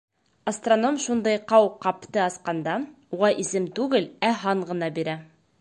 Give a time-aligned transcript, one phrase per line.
[0.51, 2.79] Астроном шундай ҡауҡабты асҡанда
[3.19, 5.19] уға исем түгел, ә һан ғына бирә.